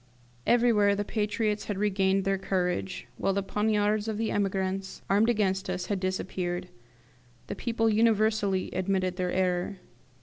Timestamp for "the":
0.95-1.05, 3.33-3.43, 4.17-4.31, 7.45-7.55